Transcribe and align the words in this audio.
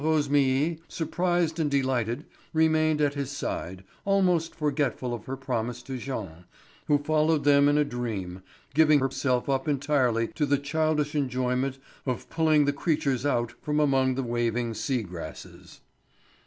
Rosémilly, 0.01 0.79
surprised 0.87 1.59
and 1.59 1.69
delighted, 1.69 2.25
remained 2.53 3.01
at 3.01 3.13
his 3.13 3.29
side, 3.29 3.83
almost 4.03 4.55
forgetful 4.55 5.13
of 5.13 5.25
her 5.27 5.37
promise 5.37 5.83
to 5.83 5.95
Jean, 5.99 6.45
who 6.87 6.97
followed 6.97 7.43
them 7.43 7.69
in 7.69 7.77
a 7.77 7.83
dream, 7.85 8.41
giving 8.73 8.97
herself 8.99 9.47
up 9.47 9.67
entirely 9.67 10.27
to 10.29 10.47
the 10.47 10.57
childish 10.57 11.13
enjoyment 11.13 11.77
of 12.07 12.27
pulling 12.31 12.65
the 12.65 12.73
creatures 12.73 13.27
out 13.27 13.51
from 13.61 13.79
among 13.79 14.15
the 14.15 14.23
waving 14.23 14.73
sea 14.73 15.03
grasses. 15.03 15.81